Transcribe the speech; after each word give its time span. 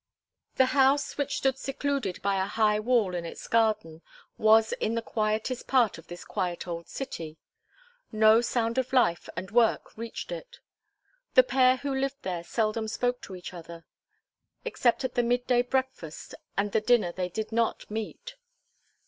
The 0.55 0.65
house, 0.73 1.15
which 1.15 1.37
stood 1.37 1.59
secluded 1.59 2.23
behind 2.23 2.41
a 2.41 2.47
high 2.47 2.79
wall 2.79 3.13
in 3.13 3.23
its 3.23 3.47
garden, 3.47 4.01
was 4.35 4.71
in 4.79 4.95
the 4.95 5.01
quietest 5.03 5.67
part 5.67 5.99
of 5.99 6.07
this 6.07 6.25
quiet 6.25 6.67
old 6.67 6.87
city; 6.89 7.37
no 8.11 8.41
sound 8.41 8.79
of 8.79 8.93
life 8.93 9.29
and 9.35 9.51
work 9.51 9.95
reached 9.95 10.31
it; 10.31 10.57
the 11.35 11.43
pair 11.43 11.77
who 11.77 11.93
lived 11.93 12.23
there 12.23 12.43
seldom 12.43 12.87
spoke 12.87 13.21
to 13.21 13.35
each 13.35 13.53
other. 13.53 13.85
Except 14.65 15.03
at 15.03 15.13
the 15.13 15.21
midday 15.21 15.61
breakfast 15.61 16.33
and 16.57 16.71
the 16.71 16.81
dinner 16.81 17.11
they 17.11 17.29
did 17.29 17.51
not 17.51 17.85
meet. 17.91 18.33